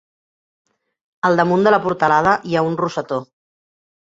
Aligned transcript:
Al 1.29 1.37
damunt 1.41 1.67
de 1.67 1.73
la 1.75 1.81
portalada 1.85 2.33
hi 2.53 2.57
ha 2.61 2.67
un 2.71 2.79
rosetó. 2.83 3.21